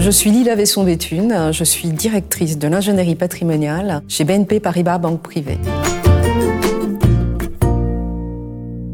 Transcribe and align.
Je 0.00 0.10
suis 0.10 0.30
Lila 0.30 0.54
Vesson-Béthune, 0.54 1.52
je 1.52 1.62
suis 1.62 1.88
directrice 1.88 2.56
de 2.56 2.66
l'ingénierie 2.68 3.16
patrimoniale 3.16 4.00
chez 4.08 4.24
BNP 4.24 4.58
Paribas 4.58 4.96
Banque 4.96 5.20
Privée. 5.20 5.58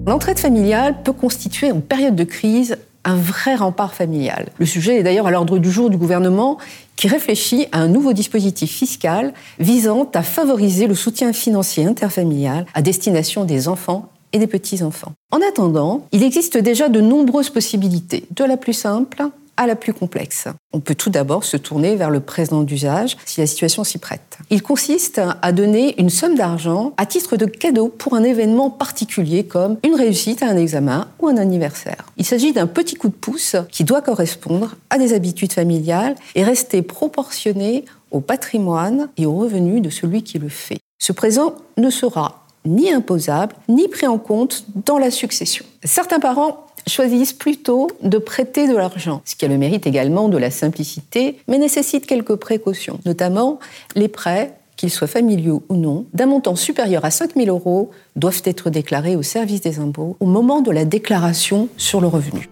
L'entraide 0.04 0.40
familiale 0.40 0.96
peut 1.04 1.12
constituer 1.12 1.70
en 1.70 1.78
période 1.78 2.16
de 2.16 2.24
crise 2.24 2.78
un 3.04 3.14
vrai 3.14 3.54
rempart 3.54 3.94
familial. 3.94 4.48
Le 4.58 4.66
sujet 4.66 4.96
est 4.96 5.04
d'ailleurs 5.04 5.28
à 5.28 5.30
l'ordre 5.30 5.58
du 5.58 5.70
jour 5.70 5.90
du 5.90 5.96
gouvernement 5.96 6.58
qui 6.96 7.06
réfléchit 7.06 7.68
à 7.70 7.78
un 7.78 7.86
nouveau 7.86 8.12
dispositif 8.12 8.72
fiscal 8.72 9.32
visant 9.60 10.10
à 10.12 10.24
favoriser 10.24 10.88
le 10.88 10.96
soutien 10.96 11.32
financier 11.32 11.84
interfamilial 11.86 12.66
à 12.74 12.82
destination 12.82 13.44
des 13.44 13.68
enfants 13.68 14.10
et 14.32 14.40
des 14.40 14.48
petits-enfants. 14.48 15.12
En 15.30 15.38
attendant, 15.48 16.04
il 16.10 16.24
existe 16.24 16.58
déjà 16.58 16.88
de 16.88 17.00
nombreuses 17.00 17.50
possibilités, 17.50 18.24
de 18.32 18.42
la 18.42 18.56
plus 18.56 18.72
simple 18.72 19.22
à 19.56 19.66
la 19.66 19.76
plus 19.76 19.92
complexe. 19.92 20.48
On 20.72 20.80
peut 20.80 20.94
tout 20.94 21.10
d'abord 21.10 21.44
se 21.44 21.56
tourner 21.56 21.96
vers 21.96 22.10
le 22.10 22.20
présent 22.20 22.62
d'usage 22.62 23.16
si 23.24 23.40
la 23.40 23.46
situation 23.46 23.84
s'y 23.84 23.98
prête. 23.98 24.38
Il 24.50 24.62
consiste 24.62 25.20
à 25.42 25.52
donner 25.52 25.98
une 26.00 26.10
somme 26.10 26.34
d'argent 26.34 26.92
à 26.96 27.06
titre 27.06 27.36
de 27.36 27.46
cadeau 27.46 27.88
pour 27.88 28.14
un 28.14 28.22
événement 28.22 28.70
particulier 28.70 29.44
comme 29.44 29.78
une 29.84 29.94
réussite 29.94 30.42
à 30.42 30.48
un 30.48 30.56
examen 30.56 31.08
ou 31.20 31.28
un 31.28 31.36
anniversaire. 31.36 32.06
Il 32.16 32.24
s'agit 32.24 32.52
d'un 32.52 32.66
petit 32.66 32.94
coup 32.94 33.08
de 33.08 33.14
pouce 33.14 33.56
qui 33.70 33.84
doit 33.84 34.02
correspondre 34.02 34.76
à 34.90 34.98
des 34.98 35.14
habitudes 35.14 35.52
familiales 35.52 36.14
et 36.34 36.44
rester 36.44 36.82
proportionné 36.82 37.84
au 38.10 38.20
patrimoine 38.20 39.08
et 39.16 39.26
aux 39.26 39.34
revenus 39.34 39.82
de 39.82 39.90
celui 39.90 40.22
qui 40.22 40.38
le 40.38 40.48
fait. 40.48 40.78
Ce 40.98 41.12
présent 41.12 41.54
ne 41.76 41.90
sera 41.90 42.45
ni 42.66 42.92
imposable, 42.92 43.54
ni 43.68 43.88
pris 43.88 44.06
en 44.06 44.18
compte 44.18 44.66
dans 44.84 44.98
la 44.98 45.10
succession. 45.10 45.64
Certains 45.84 46.20
parents 46.20 46.66
choisissent 46.88 47.32
plutôt 47.32 47.88
de 48.02 48.18
prêter 48.18 48.68
de 48.68 48.76
l'argent, 48.76 49.20
ce 49.24 49.34
qui 49.34 49.44
a 49.44 49.48
le 49.48 49.58
mérite 49.58 49.86
également 49.86 50.28
de 50.28 50.38
la 50.38 50.50
simplicité, 50.50 51.38
mais 51.48 51.58
nécessite 51.58 52.06
quelques 52.06 52.36
précautions, 52.36 53.00
notamment 53.04 53.58
les 53.94 54.08
prêts 54.08 54.54
qu'ils 54.76 54.90
soient 54.90 55.06
familiaux 55.06 55.62
ou 55.68 55.76
non, 55.76 56.04
d'un 56.12 56.26
montant 56.26 56.54
supérieur 56.54 57.04
à 57.04 57.10
5 57.10 57.34
000 57.34 57.48
euros, 57.48 57.90
doivent 58.14 58.42
être 58.44 58.70
déclarés 58.70 59.16
au 59.16 59.22
service 59.22 59.62
des 59.62 59.78
impôts 59.78 60.16
au 60.20 60.26
moment 60.26 60.60
de 60.60 60.70
la 60.70 60.84
déclaration 60.84 61.68
sur 61.76 62.00
le 62.00 62.06
revenu. 62.06 62.48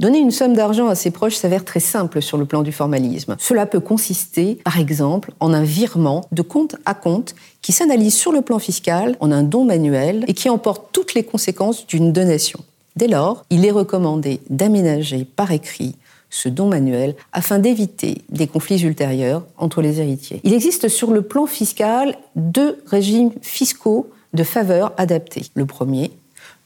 Donner 0.00 0.20
une 0.20 0.30
somme 0.30 0.54
d'argent 0.54 0.86
à 0.86 0.94
ses 0.94 1.10
proches 1.10 1.34
s'avère 1.34 1.64
très 1.64 1.80
simple 1.80 2.22
sur 2.22 2.38
le 2.38 2.44
plan 2.44 2.62
du 2.62 2.70
formalisme. 2.70 3.34
Cela 3.40 3.66
peut 3.66 3.80
consister, 3.80 4.60
par 4.62 4.78
exemple, 4.78 5.32
en 5.40 5.52
un 5.52 5.64
virement 5.64 6.24
de 6.30 6.42
compte 6.42 6.76
à 6.86 6.94
compte 6.94 7.34
qui 7.62 7.72
s'analyse 7.72 8.14
sur 8.14 8.30
le 8.30 8.42
plan 8.42 8.60
fiscal 8.60 9.16
en 9.18 9.32
un 9.32 9.42
don 9.42 9.64
manuel 9.64 10.24
et 10.28 10.34
qui 10.34 10.50
emporte 10.50 10.90
toutes 10.92 11.14
les 11.14 11.24
conséquences 11.24 11.84
d'une 11.88 12.12
donation. 12.12 12.60
Dès 12.94 13.08
lors, 13.08 13.44
il 13.50 13.66
est 13.66 13.72
recommandé 13.72 14.38
d'aménager 14.50 15.24
par 15.24 15.50
écrit 15.50 15.96
ce 16.30 16.48
don 16.48 16.68
manuel 16.68 17.16
afin 17.32 17.58
d'éviter 17.58 18.22
des 18.28 18.46
conflits 18.46 18.84
ultérieurs 18.84 19.46
entre 19.56 19.82
les 19.82 20.00
héritiers. 20.00 20.40
Il 20.44 20.54
existe 20.54 20.88
sur 20.88 21.10
le 21.10 21.22
plan 21.22 21.46
fiscal 21.46 22.16
deux 22.36 22.80
régimes 22.86 23.32
fiscaux 23.42 24.08
de 24.32 24.44
faveur 24.44 24.92
adaptés. 24.96 25.46
Le 25.54 25.66
premier, 25.66 26.12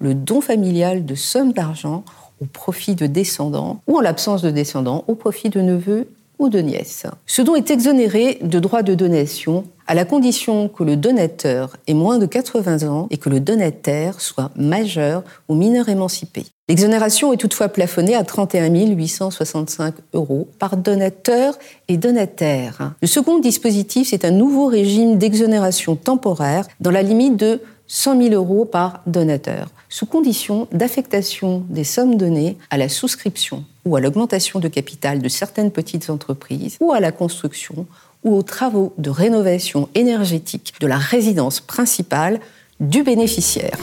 le 0.00 0.14
don 0.14 0.42
familial 0.42 1.06
de 1.06 1.14
sommes 1.14 1.52
d'argent 1.52 2.04
au 2.42 2.46
profit 2.46 2.94
de 2.94 3.06
descendants 3.06 3.80
ou 3.86 3.98
en 3.98 4.00
l'absence 4.00 4.42
de 4.42 4.50
descendants 4.50 5.04
au 5.06 5.14
profit 5.14 5.48
de 5.48 5.60
neveux 5.60 6.08
ou 6.38 6.48
de 6.48 6.58
nièces. 6.58 7.06
Ce 7.26 7.40
don 7.40 7.54
est 7.54 7.70
exonéré 7.70 8.38
de 8.42 8.58
droits 8.58 8.82
de 8.82 8.94
donation 8.94 9.64
à 9.86 9.94
la 9.94 10.04
condition 10.04 10.68
que 10.68 10.82
le 10.82 10.96
donateur 10.96 11.76
ait 11.86 11.94
moins 11.94 12.18
de 12.18 12.26
80 12.26 12.88
ans 12.88 13.06
et 13.10 13.16
que 13.16 13.28
le 13.28 13.40
donataire 13.40 14.20
soit 14.20 14.50
majeur 14.56 15.22
ou 15.48 15.54
mineur 15.54 15.88
émancipé. 15.88 16.44
L'exonération 16.68 17.32
est 17.32 17.36
toutefois 17.36 17.68
plafonnée 17.68 18.14
à 18.14 18.24
31 18.24 18.72
865 18.74 19.94
euros 20.14 20.48
par 20.58 20.76
donateur 20.76 21.58
et 21.88 21.96
donataire. 21.96 22.92
Le 23.02 23.06
second 23.06 23.38
dispositif, 23.38 24.08
c'est 24.10 24.24
un 24.24 24.30
nouveau 24.30 24.66
régime 24.66 25.18
d'exonération 25.18 25.96
temporaire 25.96 26.66
dans 26.80 26.90
la 26.90 27.02
limite 27.02 27.36
de 27.36 27.60
100 27.94 28.22
000 28.22 28.34
euros 28.34 28.64
par 28.64 29.02
donateur, 29.06 29.68
sous 29.90 30.06
condition 30.06 30.66
d'affectation 30.72 31.62
des 31.68 31.84
sommes 31.84 32.16
données 32.16 32.56
à 32.70 32.78
la 32.78 32.88
souscription 32.88 33.66
ou 33.84 33.96
à 33.96 34.00
l'augmentation 34.00 34.60
de 34.60 34.68
capital 34.68 35.20
de 35.20 35.28
certaines 35.28 35.70
petites 35.70 36.08
entreprises 36.08 36.78
ou 36.80 36.92
à 36.92 37.00
la 37.00 37.12
construction 37.12 37.86
ou 38.24 38.34
aux 38.34 38.42
travaux 38.42 38.94
de 38.96 39.10
rénovation 39.10 39.90
énergétique 39.94 40.72
de 40.80 40.86
la 40.86 40.96
résidence 40.96 41.60
principale 41.60 42.40
du 42.80 43.02
bénéficiaire. 43.02 43.76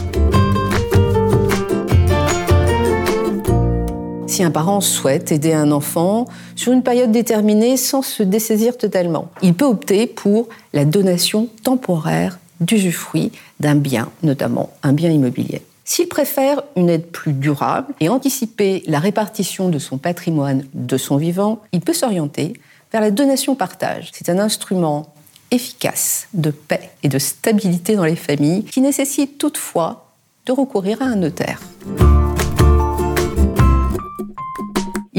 Si 4.40 4.44
un 4.46 4.52
parent 4.52 4.80
souhaite 4.80 5.34
aider 5.34 5.52
un 5.52 5.70
enfant 5.70 6.26
sur 6.56 6.72
une 6.72 6.82
période 6.82 7.12
déterminée 7.12 7.76
sans 7.76 8.02
se 8.02 8.24
dessaisir 8.24 8.78
totalement, 8.78 9.28
il 9.42 9.54
peut 9.54 9.66
opter 9.66 10.08
pour 10.08 10.48
la 10.72 10.86
donation 10.86 11.50
temporaire 11.62 12.40
d'usufruit 12.62 13.34
d'un 13.60 13.76
bien, 13.76 14.10
notamment 14.24 14.70
un 14.82 14.94
bien 14.94 15.10
immobilier. 15.10 15.62
S'il 15.84 16.08
préfère 16.08 16.64
une 16.78 16.90
aide 16.90 17.08
plus 17.08 17.34
durable 17.34 17.94
et 18.00 18.08
anticiper 18.08 18.82
la 18.88 19.00
répartition 19.00 19.68
de 19.68 19.78
son 19.78 19.98
patrimoine 19.98 20.64
de 20.74 20.96
son 20.96 21.18
vivant, 21.18 21.60
il 21.74 21.82
peut 21.82 21.92
s'orienter 21.92 22.54
vers 22.94 23.02
la 23.02 23.12
donation-partage. 23.12 24.10
C'est 24.14 24.30
un 24.30 24.40
instrument 24.40 25.14
efficace 25.52 26.30
de 26.34 26.52
paix 26.52 26.92
et 27.04 27.10
de 27.10 27.20
stabilité 27.20 27.98
dans 27.98 28.06
les 28.06 28.16
familles 28.16 28.64
qui 28.64 28.80
nécessite 28.80 29.38
toutefois 29.38 30.14
de 30.46 30.54
recourir 30.54 31.02
à 31.02 31.08
un 31.08 31.18
notaire. 31.18 31.60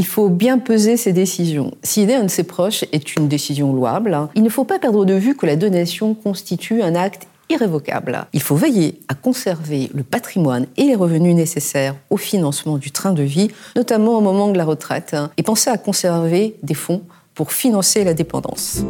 Il 0.01 0.07
faut 0.07 0.31
bien 0.31 0.57
peser 0.57 0.97
ses 0.97 1.13
décisions. 1.13 1.73
Si 1.83 2.01
aider 2.01 2.15
un 2.15 2.23
de 2.23 2.29
ses 2.29 2.45
proches 2.45 2.87
est 2.91 3.17
une 3.17 3.29
décision 3.29 3.75
louable, 3.75 4.17
il 4.35 4.43
ne 4.43 4.49
faut 4.49 4.65
pas 4.65 4.79
perdre 4.79 5.05
de 5.05 5.13
vue 5.13 5.37
que 5.37 5.45
la 5.45 5.57
donation 5.57 6.15
constitue 6.15 6.81
un 6.81 6.95
acte 6.95 7.29
irrévocable. 7.51 8.25
Il 8.33 8.41
faut 8.41 8.57
veiller 8.57 8.99
à 9.09 9.15
conserver 9.15 9.91
le 9.93 10.03
patrimoine 10.03 10.65
et 10.79 10.85
les 10.85 10.95
revenus 10.95 11.35
nécessaires 11.35 11.97
au 12.09 12.17
financement 12.17 12.79
du 12.79 12.93
train 12.93 13.13
de 13.13 13.23
vie, 13.23 13.51
notamment 13.77 14.17
au 14.17 14.23
moment 14.23 14.51
de 14.51 14.57
la 14.57 14.65
retraite, 14.65 15.15
et 15.37 15.43
penser 15.43 15.69
à 15.69 15.77
conserver 15.77 16.57
des 16.63 16.73
fonds 16.73 17.03
pour 17.35 17.53
financer 17.53 18.03
la 18.03 18.15
dépendance. 18.15 18.83